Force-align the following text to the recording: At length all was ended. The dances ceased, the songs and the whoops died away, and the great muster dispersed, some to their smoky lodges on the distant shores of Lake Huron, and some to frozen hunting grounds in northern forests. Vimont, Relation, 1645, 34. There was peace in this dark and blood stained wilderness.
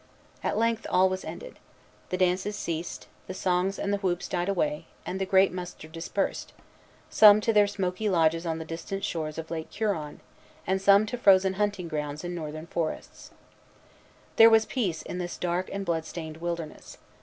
At 0.43 0.57
length 0.57 0.87
all 0.89 1.09
was 1.09 1.23
ended. 1.23 1.59
The 2.09 2.17
dances 2.17 2.55
ceased, 2.55 3.05
the 3.27 3.35
songs 3.35 3.77
and 3.77 3.93
the 3.93 3.99
whoops 3.99 4.27
died 4.27 4.49
away, 4.49 4.87
and 5.05 5.21
the 5.21 5.27
great 5.27 5.53
muster 5.53 5.87
dispersed, 5.87 6.53
some 7.11 7.39
to 7.41 7.53
their 7.53 7.67
smoky 7.67 8.09
lodges 8.09 8.43
on 8.43 8.57
the 8.57 8.65
distant 8.65 9.03
shores 9.03 9.37
of 9.37 9.51
Lake 9.51 9.71
Huron, 9.71 10.19
and 10.65 10.81
some 10.81 11.05
to 11.05 11.19
frozen 11.19 11.53
hunting 11.53 11.87
grounds 11.87 12.23
in 12.23 12.33
northern 12.33 12.65
forests. 12.65 13.29
Vimont, 13.29 14.37
Relation, 14.37 14.37
1645, 14.37 14.37
34. 14.37 14.37
There 14.41 14.49
was 14.49 14.65
peace 14.65 15.01
in 15.03 15.17
this 15.19 15.37
dark 15.37 15.69
and 15.71 15.85
blood 15.85 16.05
stained 16.05 16.37
wilderness. 16.37 16.97